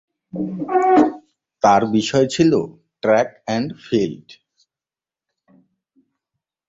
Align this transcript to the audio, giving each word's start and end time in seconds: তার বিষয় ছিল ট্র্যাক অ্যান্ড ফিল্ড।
তার 1.63 1.81
বিষয় 1.95 2.27
ছিল 2.27 2.51
ট্র্যাক 3.03 3.29
অ্যান্ড 3.45 3.69
ফিল্ড। 3.85 4.27